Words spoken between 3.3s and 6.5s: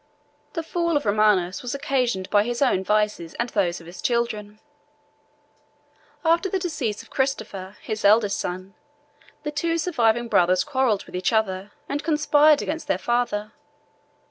and those of his children. After